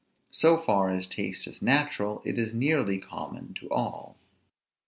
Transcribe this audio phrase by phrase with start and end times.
[0.31, 4.17] So far as taste is natural, it is nearly common to all.